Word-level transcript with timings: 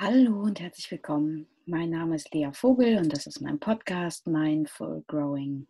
Hallo 0.00 0.42
und 0.42 0.60
herzlich 0.60 0.88
willkommen. 0.92 1.48
Mein 1.66 1.90
Name 1.90 2.14
ist 2.14 2.32
Lea 2.32 2.50
Vogel 2.52 2.98
und 2.98 3.12
das 3.12 3.26
ist 3.26 3.40
mein 3.40 3.58
Podcast 3.58 4.28
Mindful 4.28 5.02
Growing. 5.08 5.66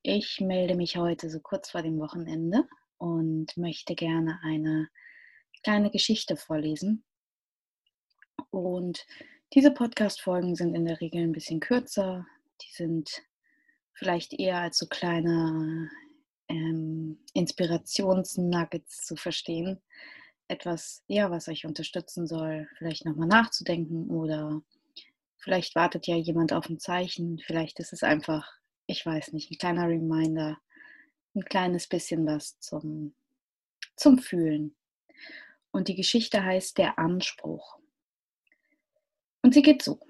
Ich 0.00 0.40
melde 0.40 0.74
mich 0.74 0.96
heute 0.96 1.28
so 1.28 1.40
kurz 1.40 1.72
vor 1.72 1.82
dem 1.82 1.98
Wochenende 1.98 2.66
und 2.96 3.54
möchte 3.58 3.94
gerne 3.94 4.40
eine 4.42 4.88
kleine 5.62 5.90
Geschichte 5.90 6.38
vorlesen. 6.38 7.04
Und 8.48 9.06
diese 9.52 9.72
Podcast-Folgen 9.72 10.56
sind 10.56 10.74
in 10.74 10.86
der 10.86 10.98
Regel 11.02 11.22
ein 11.24 11.32
bisschen 11.32 11.60
kürzer. 11.60 12.26
Die 12.62 12.72
sind 12.72 13.10
vielleicht 13.92 14.32
eher 14.32 14.56
als 14.56 14.78
so 14.78 14.86
kleine 14.86 15.90
ähm, 16.48 17.18
Inspirationsnuggets 17.34 19.04
zu 19.04 19.16
verstehen 19.16 19.82
etwas, 20.48 21.02
ja, 21.08 21.30
was 21.30 21.48
euch 21.48 21.66
unterstützen 21.66 22.26
soll, 22.26 22.68
vielleicht 22.78 23.04
nochmal 23.04 23.28
nachzudenken 23.28 24.10
oder 24.10 24.62
vielleicht 25.38 25.74
wartet 25.74 26.06
ja 26.06 26.16
jemand 26.16 26.52
auf 26.52 26.68
ein 26.68 26.78
Zeichen, 26.78 27.38
vielleicht 27.44 27.80
ist 27.80 27.92
es 27.92 28.02
einfach, 28.02 28.48
ich 28.86 29.04
weiß 29.04 29.32
nicht, 29.32 29.50
ein 29.50 29.58
kleiner 29.58 29.88
Reminder, 29.88 30.58
ein 31.34 31.44
kleines 31.44 31.86
bisschen 31.88 32.26
was 32.26 32.58
zum, 32.60 33.14
zum 33.96 34.18
Fühlen. 34.18 34.76
Und 35.70 35.88
die 35.88 35.96
Geschichte 35.96 36.42
heißt 36.42 36.78
Der 36.78 36.98
Anspruch. 36.98 37.78
Und 39.42 39.52
sie 39.54 39.62
geht 39.62 39.82
so. 39.82 40.00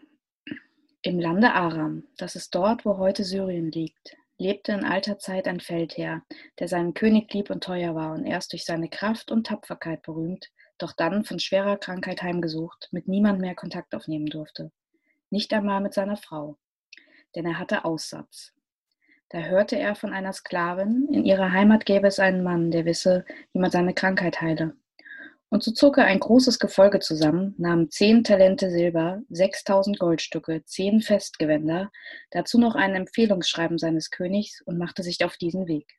Im 1.03 1.21
Lande 1.21 1.53
Aram, 1.53 2.05
das 2.17 2.37
ist 2.37 2.55
dort, 2.55 2.85
wo 2.85 2.99
heute 2.99 3.25
Syrien 3.25 3.71
liegt, 3.71 4.17
lebte 4.39 4.73
in 4.73 4.85
alter 4.85 5.19
Zeit 5.19 5.49
ein 5.49 5.61
Feldherr, 5.61 6.23
der 6.59 6.69
seinem 6.69 6.95
König 6.95 7.33
lieb 7.33 7.51
und 7.51 7.65
teuer 7.65 7.95
war 7.95 8.13
und 8.13 8.27
erst 8.27 8.53
durch 8.53 8.65
seine 8.65 8.89
Kraft 8.89 9.31
und 9.31 9.47
Tapferkeit 9.47 10.03
berühmt, 10.03 10.51
doch 10.79 10.93
dann 10.93 11.25
von 11.25 11.39
schwerer 11.39 11.77
Krankheit 11.77 12.23
heimgesucht, 12.23 12.89
mit 12.93 13.09
niemand 13.09 13.41
mehr 13.41 13.55
Kontakt 13.55 13.95
aufnehmen 13.95 14.27
durfte. 14.27 14.73
Nicht 15.31 15.53
einmal 15.53 15.81
mit 15.81 15.95
seiner 15.95 16.17
Frau, 16.17 16.57
denn 17.35 17.47
er 17.47 17.59
hatte 17.59 17.85
Aussatz. 17.85 18.53
Da 19.31 19.39
hörte 19.39 19.77
er 19.77 19.97
von 19.97 20.13
einer 20.13 20.33
Sklavin, 20.33 21.09
in 21.11 21.25
ihrer 21.25 21.51
Heimat 21.51 21.85
gäbe 21.85 22.07
es 22.07 22.21
einen 22.21 22.45
Mann, 22.45 22.71
der 22.71 22.85
wisse, 22.85 23.25
wie 23.53 23.59
man 23.59 23.71
seine 23.71 23.93
Krankheit 23.93 24.41
heile. 24.41 24.77
Und 25.49 25.63
so 25.63 25.71
zog 25.71 25.99
er 25.99 26.07
ein 26.07 26.19
großes 26.19 26.59
Gefolge 26.59 26.99
zusammen, 26.99 27.55
nahm 27.57 27.91
zehn 27.91 28.25
Talente 28.25 28.71
Silber, 28.71 29.23
sechstausend 29.29 29.99
Goldstücke, 29.99 30.65
zehn 30.65 31.01
Festgewänder, 31.01 31.93
dazu 32.31 32.59
noch 32.59 32.75
ein 32.75 32.95
Empfehlungsschreiben 32.95 33.79
seines 33.79 34.11
Königs 34.11 34.61
und 34.63 34.77
machte 34.77 35.03
sich 35.03 35.25
auf 35.25 35.37
diesen 35.37 35.69
Weg. 35.69 35.99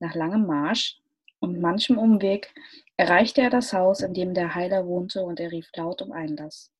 Nach 0.00 0.14
langem 0.14 0.46
Marsch 0.46 1.00
und 1.38 1.60
manchem 1.60 1.98
Umweg 1.98 2.52
erreichte 2.96 3.42
er 3.42 3.50
das 3.50 3.72
Haus, 3.72 4.00
in 4.00 4.12
dem 4.12 4.34
der 4.34 4.54
Heiler 4.54 4.86
wohnte, 4.86 5.22
und 5.22 5.38
er 5.38 5.52
rief 5.52 5.70
laut 5.76 6.02
um 6.02 6.10
Einlass. 6.10 6.72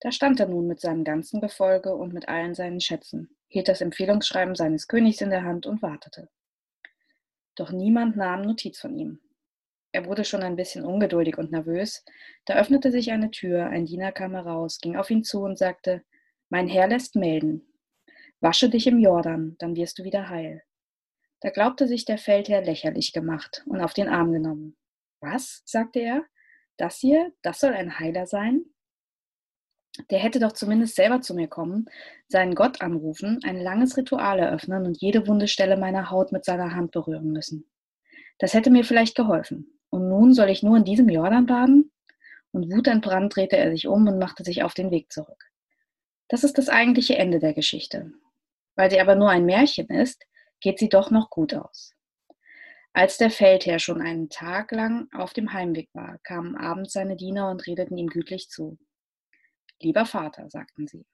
Da 0.00 0.12
stand 0.12 0.40
er 0.40 0.46
nun 0.46 0.66
mit 0.66 0.80
seinem 0.80 1.04
ganzen 1.04 1.40
Gefolge 1.40 1.94
und 1.94 2.12
mit 2.12 2.28
allen 2.28 2.54
seinen 2.54 2.80
Schätzen, 2.80 3.36
hielt 3.48 3.68
das 3.68 3.80
Empfehlungsschreiben 3.80 4.56
seines 4.56 4.88
Königs 4.88 5.20
in 5.20 5.30
der 5.30 5.44
Hand 5.44 5.64
und 5.64 5.80
wartete. 5.80 6.28
Doch 7.54 7.70
niemand 7.70 8.16
nahm 8.16 8.42
Notiz 8.42 8.78
von 8.78 8.94
ihm. 8.98 9.20
Er 9.92 10.06
wurde 10.06 10.24
schon 10.24 10.42
ein 10.42 10.56
bisschen 10.56 10.84
ungeduldig 10.84 11.36
und 11.36 11.52
nervös. 11.52 12.04
Da 12.46 12.54
öffnete 12.54 12.90
sich 12.90 13.12
eine 13.12 13.30
Tür, 13.30 13.66
ein 13.66 13.84
Diener 13.84 14.10
kam 14.10 14.32
heraus, 14.32 14.78
ging 14.80 14.96
auf 14.96 15.10
ihn 15.10 15.22
zu 15.22 15.42
und 15.42 15.58
sagte, 15.58 16.02
Mein 16.48 16.66
Herr 16.66 16.88
lässt 16.88 17.14
melden. 17.14 17.66
Wasche 18.40 18.70
dich 18.70 18.86
im 18.86 18.98
Jordan, 18.98 19.54
dann 19.58 19.76
wirst 19.76 19.98
du 19.98 20.04
wieder 20.04 20.30
heil. 20.30 20.62
Da 21.40 21.50
glaubte 21.50 21.86
sich 21.86 22.04
der 22.04 22.18
Feldherr 22.18 22.62
lächerlich 22.62 23.12
gemacht 23.12 23.64
und 23.66 23.80
auf 23.80 23.92
den 23.92 24.08
Arm 24.08 24.32
genommen. 24.32 24.76
Was? 25.20 25.62
sagte 25.66 26.00
er. 26.00 26.24
Das 26.78 26.96
hier, 26.96 27.32
das 27.42 27.60
soll 27.60 27.74
ein 27.74 27.98
Heiler 27.98 28.26
sein? 28.26 28.64
Der 30.10 30.20
hätte 30.20 30.40
doch 30.40 30.52
zumindest 30.52 30.96
selber 30.96 31.20
zu 31.20 31.34
mir 31.34 31.48
kommen, 31.48 31.86
seinen 32.26 32.54
Gott 32.54 32.80
anrufen, 32.80 33.40
ein 33.44 33.60
langes 33.60 33.96
Ritual 33.96 34.38
eröffnen 34.38 34.86
und 34.86 35.00
jede 35.02 35.26
wunde 35.26 35.48
Stelle 35.48 35.76
meiner 35.76 36.10
Haut 36.10 36.32
mit 36.32 36.46
seiner 36.46 36.74
Hand 36.74 36.92
berühren 36.92 37.30
müssen. 37.30 37.70
Das 38.38 38.54
hätte 38.54 38.70
mir 38.70 38.84
vielleicht 38.84 39.14
geholfen. 39.14 39.78
Und 39.92 40.08
nun 40.08 40.32
soll 40.32 40.48
ich 40.48 40.62
nur 40.62 40.78
in 40.78 40.84
diesem 40.84 41.08
Jordan 41.10 41.44
baden? 41.44 41.92
Und 42.50 42.72
wutentbrannt 42.72 43.36
drehte 43.36 43.58
er 43.58 43.70
sich 43.70 43.86
um 43.86 44.06
und 44.06 44.18
machte 44.18 44.42
sich 44.42 44.62
auf 44.62 44.72
den 44.72 44.90
Weg 44.90 45.12
zurück. 45.12 45.50
Das 46.28 46.44
ist 46.44 46.56
das 46.56 46.70
eigentliche 46.70 47.18
Ende 47.18 47.38
der 47.38 47.52
Geschichte. 47.52 48.10
Weil 48.74 48.90
sie 48.90 49.00
aber 49.00 49.16
nur 49.16 49.28
ein 49.28 49.44
Märchen 49.44 49.88
ist, 49.88 50.24
geht 50.60 50.78
sie 50.78 50.88
doch 50.88 51.10
noch 51.10 51.28
gut 51.28 51.52
aus. 51.52 51.94
Als 52.94 53.18
der 53.18 53.30
Feldherr 53.30 53.78
schon 53.78 54.00
einen 54.00 54.30
Tag 54.30 54.72
lang 54.72 55.08
auf 55.12 55.34
dem 55.34 55.52
Heimweg 55.52 55.90
war, 55.92 56.18
kamen 56.22 56.56
abends 56.56 56.94
seine 56.94 57.16
Diener 57.16 57.50
und 57.50 57.66
redeten 57.66 57.98
ihm 57.98 58.06
gütlich 58.06 58.48
zu. 58.48 58.78
Lieber 59.78 60.06
Vater, 60.06 60.48
sagten 60.48 60.86
sie, 60.86 61.04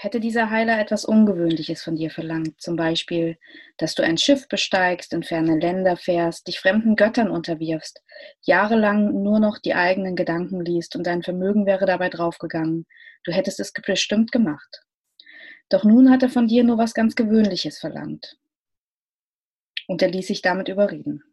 hätte 0.00 0.20
dieser 0.20 0.50
Heiler 0.50 0.78
etwas 0.78 1.04
Ungewöhnliches 1.04 1.82
von 1.82 1.96
dir 1.96 2.10
verlangt, 2.12 2.60
zum 2.60 2.76
Beispiel, 2.76 3.36
dass 3.78 3.96
du 3.96 4.04
ein 4.04 4.16
Schiff 4.16 4.46
besteigst, 4.46 5.12
in 5.12 5.24
ferne 5.24 5.58
Länder 5.58 5.96
fährst, 5.96 6.46
dich 6.46 6.60
fremden 6.60 6.94
Göttern 6.94 7.28
unterwirfst, 7.28 8.00
jahrelang 8.42 9.24
nur 9.24 9.40
noch 9.40 9.58
die 9.58 9.74
eigenen 9.74 10.14
Gedanken 10.14 10.64
liest 10.64 10.94
und 10.94 11.04
dein 11.04 11.24
Vermögen 11.24 11.66
wäre 11.66 11.84
dabei 11.84 12.10
draufgegangen, 12.10 12.86
du 13.24 13.32
hättest 13.32 13.58
es 13.58 13.72
bestimmt 13.72 14.30
gemacht. 14.30 14.84
Doch 15.68 15.82
nun 15.82 16.10
hat 16.10 16.22
er 16.22 16.30
von 16.30 16.46
dir 16.46 16.62
nur 16.62 16.78
was 16.78 16.94
ganz 16.94 17.16
Gewöhnliches 17.16 17.78
verlangt. 17.78 18.38
Und 19.88 20.00
er 20.00 20.10
ließ 20.10 20.28
sich 20.28 20.42
damit 20.42 20.68
überreden. 20.68 21.24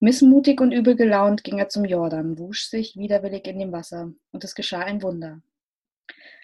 Missmutig 0.00 0.58
und 0.62 0.72
übel 0.72 0.96
gelaunt 0.96 1.44
ging 1.44 1.58
er 1.58 1.68
zum 1.68 1.84
Jordan, 1.84 2.38
wusch 2.38 2.64
sich 2.64 2.96
widerwillig 2.96 3.46
in 3.46 3.58
dem 3.58 3.72
Wasser, 3.72 4.10
und 4.30 4.42
es 4.42 4.54
geschah 4.54 4.80
ein 4.80 5.02
Wunder. 5.02 5.42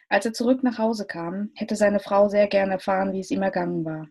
Als 0.09 0.25
er 0.25 0.33
zurück 0.33 0.63
nach 0.63 0.79
Hause 0.79 1.07
kam, 1.07 1.51
hätte 1.55 1.77
seine 1.77 2.01
Frau 2.01 2.29
sehr 2.29 2.49
gern 2.49 2.71
erfahren, 2.71 3.13
wie 3.13 3.21
es 3.21 3.31
ihm 3.31 3.43
ergangen 3.43 3.85
war. 3.85 4.09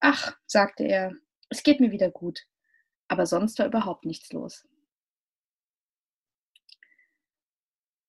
Ach, 0.00 0.36
sagte 0.46 0.84
er, 0.84 1.14
es 1.48 1.62
geht 1.62 1.80
mir 1.80 1.90
wieder 1.90 2.10
gut, 2.10 2.46
aber 3.08 3.26
sonst 3.26 3.58
war 3.58 3.66
überhaupt 3.66 4.04
nichts 4.04 4.32
los. 4.32 4.66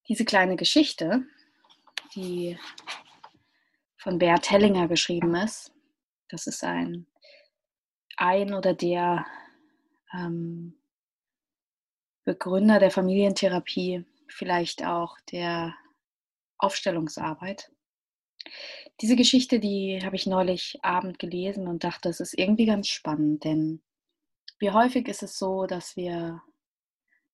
Diese 0.09 0.25
kleine 0.25 0.55
Geschichte, 0.55 1.25
die 2.15 2.57
von 3.97 4.17
Bert 4.17 4.49
Hellinger 4.49 4.87
geschrieben 4.87 5.35
ist, 5.35 5.73
das 6.29 6.47
ist 6.47 6.63
ein 6.63 7.07
ein 8.17 8.53
oder 8.53 8.73
der 8.73 9.25
ähm, 10.13 10.75
Begründer 12.25 12.79
der 12.79 12.91
Familientherapie, 12.91 14.03
vielleicht 14.27 14.83
auch 14.83 15.17
der 15.31 15.73
Aufstellungsarbeit. 16.57 17.71
Diese 19.01 19.15
Geschichte, 19.15 19.59
die 19.59 19.99
habe 20.03 20.15
ich 20.15 20.25
neulich 20.25 20.79
Abend 20.81 21.19
gelesen 21.19 21.67
und 21.67 21.83
dachte, 21.83 22.09
es 22.09 22.19
ist 22.19 22.37
irgendwie 22.37 22.65
ganz 22.65 22.87
spannend, 22.87 23.43
denn 23.43 23.81
wie 24.59 24.71
häufig 24.71 25.07
ist 25.07 25.23
es 25.23 25.37
so, 25.37 25.65
dass 25.65 25.95
wir 25.95 26.41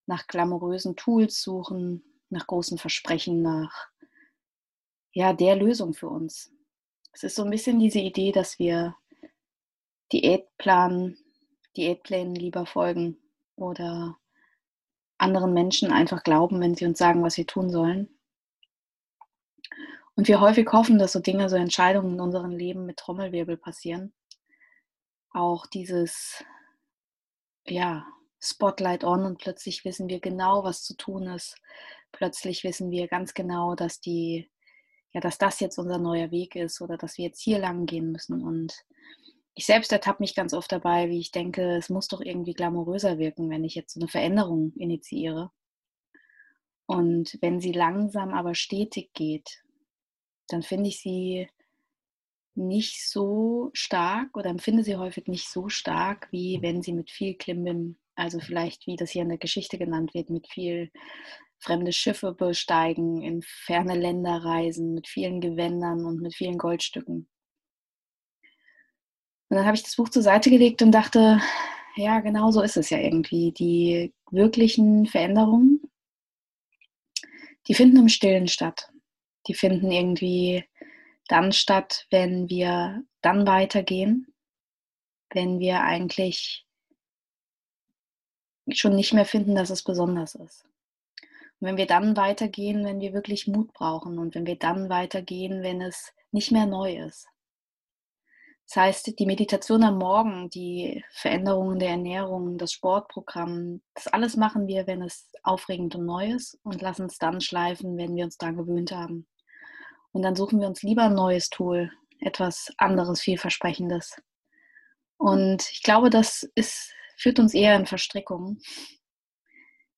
nach 0.05 0.27
glamourösen 0.27 0.95
Tools 0.95 1.41
suchen, 1.41 2.03
nach 2.29 2.47
großen 2.47 2.77
Versprechen, 2.77 3.41
nach 3.41 3.89
ja, 5.13 5.31
der 5.31 5.55
Lösung 5.55 5.93
für 5.93 6.09
uns. 6.09 6.51
Es 7.13 7.23
ist 7.23 7.35
so 7.35 7.43
ein 7.43 7.51
bisschen 7.51 7.79
diese 7.79 7.99
Idee, 7.99 8.31
dass 8.31 8.59
wir 8.59 8.95
Diätplan, 10.11 11.15
Diätplänen 11.77 12.35
lieber 12.35 12.65
folgen 12.65 13.17
oder 13.55 14.17
anderen 15.17 15.53
Menschen 15.53 15.91
einfach 15.91 16.23
glauben, 16.23 16.59
wenn 16.59 16.75
sie 16.75 16.85
uns 16.85 16.97
sagen, 16.97 17.23
was 17.23 17.37
wir 17.37 17.47
tun 17.47 17.69
sollen. 17.69 18.09
Und 20.15 20.27
wir 20.27 20.41
häufig 20.41 20.67
hoffen, 20.71 20.99
dass 20.99 21.13
so 21.13 21.19
Dinge, 21.19 21.49
so 21.49 21.55
Entscheidungen 21.55 22.13
in 22.13 22.21
unserem 22.21 22.51
Leben 22.51 22.85
mit 22.85 22.97
Trommelwirbel 22.97 23.57
passieren. 23.57 24.13
Auch 25.31 25.65
dieses, 25.65 26.43
ja, 27.65 28.05
Spotlight 28.39 29.03
on 29.05 29.23
und 29.25 29.39
plötzlich 29.39 29.85
wissen 29.85 30.09
wir 30.09 30.19
genau, 30.19 30.63
was 30.63 30.83
zu 30.83 30.95
tun 30.95 31.27
ist. 31.27 31.55
Plötzlich 32.11 32.63
wissen 32.63 32.91
wir 32.91 33.07
ganz 33.07 33.33
genau, 33.33 33.73
dass 33.73 34.01
die, 34.01 34.51
ja, 35.13 35.21
dass 35.21 35.37
das 35.37 35.59
jetzt 35.61 35.77
unser 35.79 35.97
neuer 35.97 36.29
Weg 36.29 36.55
ist 36.55 36.81
oder 36.81 36.97
dass 36.97 37.17
wir 37.17 37.25
jetzt 37.25 37.41
hier 37.41 37.57
lang 37.57 37.85
gehen 37.85 38.11
müssen. 38.11 38.43
Und 38.43 38.85
ich 39.55 39.65
selbst 39.65 39.91
ertappe 39.93 40.21
mich 40.21 40.35
ganz 40.35 40.53
oft 40.53 40.71
dabei, 40.71 41.09
wie 41.09 41.19
ich 41.19 41.31
denke, 41.31 41.77
es 41.77 41.89
muss 41.89 42.07
doch 42.09 42.19
irgendwie 42.19 42.53
glamouröser 42.53 43.17
wirken, 43.17 43.49
wenn 43.49 43.63
ich 43.63 43.75
jetzt 43.75 43.93
so 43.93 44.01
eine 44.01 44.09
Veränderung 44.09 44.73
initiiere. 44.75 45.51
Und 46.85 47.37
wenn 47.41 47.61
sie 47.61 47.71
langsam 47.71 48.33
aber 48.33 48.55
stetig 48.55 49.13
geht, 49.13 49.62
dann 50.53 50.63
finde 50.63 50.89
ich 50.89 50.99
sie 50.99 51.47
nicht 52.55 53.09
so 53.09 53.71
stark 53.73 54.37
oder 54.37 54.49
empfinde 54.49 54.83
sie 54.83 54.95
häufig 54.95 55.27
nicht 55.27 55.49
so 55.49 55.69
stark, 55.69 56.27
wie 56.31 56.59
wenn 56.61 56.81
sie 56.81 56.93
mit 56.93 57.09
viel 57.09 57.35
Klimbim, 57.35 57.97
also 58.15 58.39
vielleicht 58.39 58.85
wie 58.85 58.95
das 58.95 59.11
hier 59.11 59.23
in 59.23 59.29
der 59.29 59.39
Geschichte 59.39 59.77
genannt 59.77 60.13
wird, 60.13 60.29
mit 60.29 60.47
viel 60.47 60.91
fremde 61.59 61.91
Schiffe 61.93 62.33
besteigen, 62.33 63.21
in 63.21 63.41
ferne 63.41 63.95
Länder 63.95 64.43
reisen, 64.43 64.93
mit 64.93 65.07
vielen 65.07 65.41
Gewändern 65.41 66.05
und 66.05 66.21
mit 66.21 66.35
vielen 66.35 66.57
Goldstücken. 66.57 67.27
Und 69.49 69.57
dann 69.57 69.65
habe 69.65 69.75
ich 69.75 69.83
das 69.83 69.95
Buch 69.95 70.09
zur 70.09 70.21
Seite 70.21 70.49
gelegt 70.49 70.81
und 70.81 70.91
dachte, 70.91 71.39
ja, 71.95 72.19
genau 72.19 72.51
so 72.51 72.61
ist 72.61 72.77
es 72.77 72.89
ja 72.89 72.97
irgendwie. 72.97 73.51
Die 73.51 74.13
wirklichen 74.31 75.05
Veränderungen, 75.05 75.81
die 77.67 77.73
finden 77.73 77.97
im 77.97 78.09
Stillen 78.09 78.47
statt. 78.47 78.92
Die 79.47 79.53
finden 79.53 79.91
irgendwie 79.91 80.65
dann 81.27 81.51
statt, 81.51 82.07
wenn 82.09 82.49
wir 82.49 83.03
dann 83.21 83.47
weitergehen, 83.47 84.33
wenn 85.31 85.59
wir 85.59 85.81
eigentlich 85.81 86.65
schon 88.71 88.95
nicht 88.95 89.13
mehr 89.13 89.25
finden, 89.25 89.55
dass 89.55 89.69
es 89.69 89.83
besonders 89.83 90.35
ist. 90.35 90.65
Und 91.59 91.67
wenn 91.67 91.77
wir 91.77 91.87
dann 91.87 92.15
weitergehen, 92.15 92.85
wenn 92.85 92.99
wir 92.99 93.13
wirklich 93.13 93.47
Mut 93.47 93.73
brauchen 93.73 94.19
und 94.19 94.35
wenn 94.35 94.45
wir 94.45 94.57
dann 94.57 94.89
weitergehen, 94.89 95.63
wenn 95.63 95.81
es 95.81 96.13
nicht 96.31 96.51
mehr 96.51 96.65
neu 96.65 96.97
ist. 96.97 97.27
Das 98.67 98.77
heißt, 98.77 99.19
die 99.19 99.25
Meditation 99.25 99.83
am 99.83 99.97
Morgen, 99.97 100.49
die 100.49 101.03
Veränderungen 101.11 101.79
der 101.79 101.89
Ernährung, 101.89 102.57
das 102.57 102.71
Sportprogramm, 102.71 103.81
das 103.93 104.07
alles 104.07 104.37
machen 104.37 104.67
wir, 104.67 104.87
wenn 104.87 105.01
es 105.01 105.29
aufregend 105.43 105.95
und 105.95 106.05
neu 106.05 106.31
ist 106.31 106.57
und 106.63 106.81
lassen 106.81 107.05
es 107.05 107.17
dann 107.17 107.41
schleifen, 107.41 107.97
wenn 107.97 108.15
wir 108.15 108.23
uns 108.23 108.37
daran 108.37 108.57
gewöhnt 108.57 108.91
haben. 108.91 109.27
Und 110.13 110.21
dann 110.21 110.35
suchen 110.35 110.61
wir 110.61 110.67
uns 110.67 110.83
lieber 110.83 111.03
ein 111.03 111.15
neues 111.15 111.49
Tool, 111.49 111.91
etwas 112.19 112.71
anderes, 112.77 113.21
vielversprechendes. 113.21 114.15
Und 115.17 115.69
ich 115.71 115.81
glaube, 115.83 116.09
das 116.09 116.43
ist, 116.55 116.93
führt 117.17 117.39
uns 117.39 117.53
eher 117.53 117.75
in 117.75 117.87
Verstrickungen. 117.87 118.61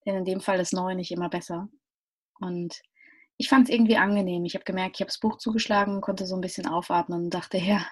Denn 0.04 0.16
in 0.16 0.24
dem 0.24 0.40
Fall 0.40 0.58
ist 0.58 0.72
neu 0.72 0.94
nicht 0.94 1.10
immer 1.10 1.28
besser. 1.28 1.68
Und 2.40 2.80
ich 3.36 3.48
fand 3.48 3.68
es 3.68 3.74
irgendwie 3.74 3.96
angenehm. 3.96 4.44
Ich 4.44 4.54
habe 4.54 4.64
gemerkt, 4.64 4.96
ich 4.96 5.00
habe 5.00 5.08
das 5.08 5.20
Buch 5.20 5.36
zugeschlagen, 5.36 6.00
konnte 6.00 6.26
so 6.26 6.34
ein 6.34 6.40
bisschen 6.40 6.66
aufatmen 6.66 7.24
und 7.24 7.34
dachte, 7.34 7.58
ja, 7.58 7.86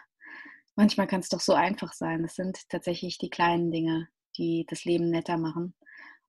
manchmal 0.76 1.06
kann 1.06 1.20
es 1.20 1.28
doch 1.28 1.40
so 1.40 1.52
einfach 1.52 1.92
sein. 1.92 2.24
Es 2.24 2.34
sind 2.34 2.58
tatsächlich 2.70 3.18
die 3.18 3.30
kleinen 3.30 3.70
Dinge, 3.70 4.08
die 4.38 4.64
das 4.68 4.84
Leben 4.84 5.10
netter 5.10 5.36
machen. 5.36 5.74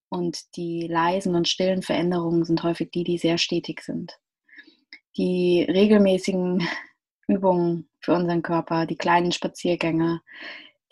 Und 0.10 0.56
die 0.56 0.88
leisen 0.88 1.36
und 1.36 1.48
stillen 1.48 1.82
Veränderungen 1.82 2.44
sind 2.44 2.64
häufig 2.64 2.92
die, 2.92 3.04
die 3.04 3.18
sehr 3.18 3.38
stetig 3.38 3.82
sind. 3.82 4.20
Die 5.18 5.64
regelmäßigen 5.64 6.68
Übungen 7.28 7.90
für 8.00 8.14
unseren 8.14 8.42
Körper, 8.42 8.86
die 8.86 8.98
kleinen 8.98 9.32
Spaziergänge, 9.32 10.22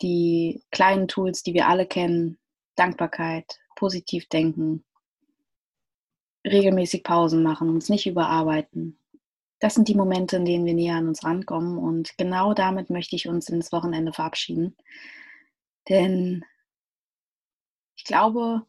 die 0.02 0.62
kleinen 0.70 1.06
Tools, 1.08 1.42
die 1.42 1.54
wir 1.54 1.68
alle 1.68 1.86
kennen, 1.86 2.38
Dankbarkeit, 2.74 3.60
positiv 3.76 4.28
denken, 4.28 4.84
regelmäßig 6.44 7.04
Pausen 7.04 7.42
machen, 7.42 7.68
uns 7.68 7.88
nicht 7.88 8.06
überarbeiten, 8.06 8.98
das 9.64 9.72
sind 9.72 9.88
die 9.88 9.94
Momente, 9.94 10.36
in 10.36 10.44
denen 10.44 10.66
wir 10.66 10.74
näher 10.74 10.96
an 10.96 11.08
uns 11.08 11.24
rankommen. 11.24 11.78
Und 11.78 12.18
genau 12.18 12.52
damit 12.52 12.90
möchte 12.90 13.16
ich 13.16 13.28
uns 13.28 13.48
ins 13.48 13.72
Wochenende 13.72 14.12
verabschieden. 14.12 14.76
Denn 15.88 16.44
ich 17.96 18.04
glaube, 18.04 18.62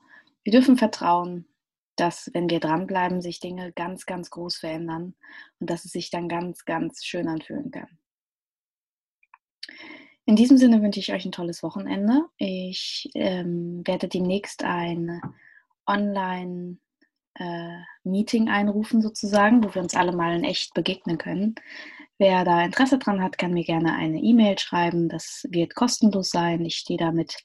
wir 0.43 0.51
dürfen 0.51 0.77
vertrauen, 0.77 1.45
dass 1.95 2.29
wenn 2.33 2.49
wir 2.49 2.59
dranbleiben, 2.59 3.21
sich 3.21 3.39
Dinge 3.39 3.71
ganz, 3.71 4.05
ganz 4.05 4.29
groß 4.29 4.57
verändern 4.57 5.15
und 5.59 5.69
dass 5.69 5.85
es 5.85 5.91
sich 5.91 6.09
dann 6.09 6.29
ganz, 6.29 6.65
ganz 6.65 7.05
schön 7.05 7.27
anfühlen 7.27 7.71
kann. 7.71 7.87
In 10.25 10.35
diesem 10.35 10.57
Sinne 10.57 10.81
wünsche 10.81 10.99
ich 10.99 11.13
euch 11.13 11.25
ein 11.25 11.31
tolles 11.31 11.61
Wochenende. 11.61 12.25
Ich 12.37 13.09
ähm, 13.13 13.81
werde 13.85 14.07
demnächst 14.07 14.63
ein 14.63 15.21
Online- 15.85 16.77
äh, 17.35 17.81
einrufen 18.49 19.01
sozusagen, 19.01 19.63
wo 19.63 19.75
wir 19.75 19.81
uns 19.81 19.95
alle 19.95 20.13
mal 20.13 20.35
in 20.35 20.43
echt 20.43 20.73
begegnen 20.73 21.17
können. 21.17 21.55
Wer 22.17 22.45
da 22.45 22.63
Interesse 22.63 22.97
dran 22.97 23.21
hat, 23.21 23.37
kann 23.37 23.53
mir 23.53 23.65
gerne 23.65 23.93
eine 23.93 24.19
E-Mail 24.19 24.57
schreiben. 24.57 25.09
Das 25.09 25.45
wird 25.49 25.75
kostenlos 25.75 26.29
sein. 26.29 26.63
Ich 26.63 26.75
stehe 26.75 26.97
da 26.97 27.11
mit 27.11 27.35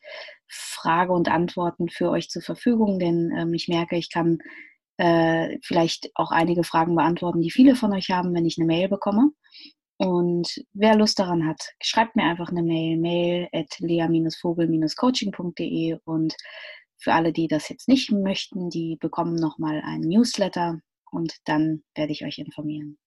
Frage 0.46 1.12
und 1.12 1.28
Antworten 1.28 1.88
für 1.88 2.10
euch 2.10 2.28
zur 2.28 2.42
Verfügung, 2.42 3.00
denn 3.00 3.32
ähm, 3.36 3.52
ich 3.54 3.66
merke, 3.68 3.96
ich 3.96 4.10
kann 4.10 4.38
äh, 4.96 5.58
vielleicht 5.62 6.10
auch 6.14 6.30
einige 6.30 6.62
Fragen 6.62 6.94
beantworten, 6.94 7.40
die 7.40 7.50
viele 7.50 7.74
von 7.74 7.92
euch 7.92 8.10
haben, 8.10 8.32
wenn 8.34 8.46
ich 8.46 8.58
eine 8.58 8.66
Mail 8.66 8.88
bekomme. 8.88 9.30
Und 9.96 10.62
wer 10.72 10.94
Lust 10.96 11.18
daran 11.18 11.46
hat, 11.46 11.60
schreibt 11.82 12.14
mir 12.16 12.24
einfach 12.24 12.50
eine 12.50 12.62
Mail, 12.62 12.96
mail 12.98 13.48
at 13.52 13.78
lea-vogel-coaching.de 13.80 15.98
und 16.04 16.36
für 16.96 17.12
alle, 17.12 17.32
die 17.32 17.48
das 17.48 17.68
jetzt 17.68 17.88
nicht 17.88 18.12
möchten, 18.12 18.70
die 18.70 18.96
bekommen 19.00 19.34
nochmal 19.34 19.82
einen 19.84 20.08
Newsletter 20.08 20.80
und 21.10 21.36
dann 21.44 21.82
werde 21.94 22.12
ich 22.12 22.24
euch 22.24 22.38
informieren. 22.38 22.98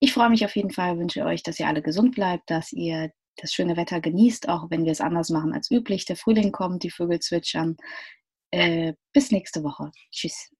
Ich 0.00 0.12
freue 0.12 0.30
mich 0.30 0.44
auf 0.44 0.54
jeden 0.56 0.70
Fall, 0.70 0.98
wünsche 0.98 1.24
euch, 1.24 1.42
dass 1.42 1.58
ihr 1.60 1.66
alle 1.66 1.82
gesund 1.82 2.14
bleibt, 2.14 2.50
dass 2.50 2.72
ihr 2.72 3.10
das 3.36 3.52
schöne 3.52 3.76
Wetter 3.76 4.00
genießt, 4.00 4.48
auch 4.48 4.70
wenn 4.70 4.84
wir 4.84 4.92
es 4.92 5.00
anders 5.00 5.30
machen 5.30 5.52
als 5.52 5.70
üblich. 5.70 6.04
Der 6.06 6.16
Frühling 6.16 6.52
kommt, 6.52 6.82
die 6.82 6.90
Vögel 6.90 7.20
zwitschern. 7.20 7.76
Äh, 8.50 8.94
bis 9.12 9.30
nächste 9.30 9.62
Woche. 9.62 9.90
Tschüss. 10.10 10.55